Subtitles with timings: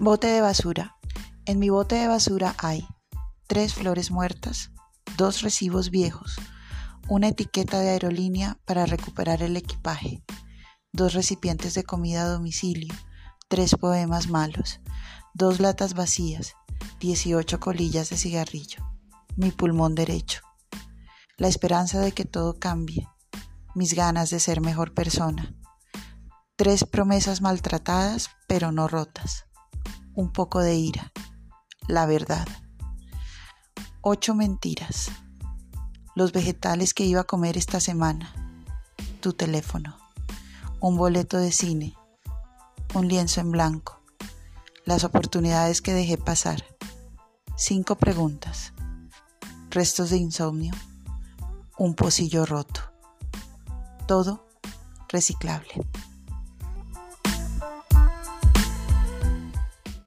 [0.00, 0.96] Bote de basura.
[1.44, 2.86] En mi bote de basura hay
[3.48, 4.70] tres flores muertas,
[5.16, 6.36] dos recibos viejos,
[7.08, 10.22] una etiqueta de aerolínea para recuperar el equipaje,
[10.92, 12.94] dos recipientes de comida a domicilio,
[13.48, 14.78] tres poemas malos,
[15.34, 16.54] dos latas vacías,
[17.00, 18.88] 18 colillas de cigarrillo,
[19.34, 20.42] mi pulmón derecho,
[21.38, 23.08] la esperanza de que todo cambie,
[23.74, 25.56] mis ganas de ser mejor persona,
[26.54, 29.47] tres promesas maltratadas pero no rotas
[30.18, 31.12] un poco de ira,
[31.86, 32.48] la verdad.
[34.00, 35.12] Ocho mentiras.
[36.16, 38.34] Los vegetales que iba a comer esta semana.
[39.20, 39.96] Tu teléfono.
[40.80, 41.94] Un boleto de cine.
[42.94, 44.02] Un lienzo en blanco.
[44.84, 46.64] Las oportunidades que dejé pasar.
[47.56, 48.72] Cinco preguntas.
[49.70, 50.74] Restos de insomnio.
[51.78, 52.80] Un pocillo roto.
[54.08, 54.48] Todo
[55.08, 55.86] reciclable.